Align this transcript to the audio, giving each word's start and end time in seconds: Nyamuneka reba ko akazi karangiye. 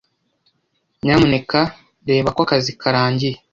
Nyamuneka 1.03 1.59
reba 2.09 2.27
ko 2.35 2.39
akazi 2.45 2.71
karangiye. 2.81 3.37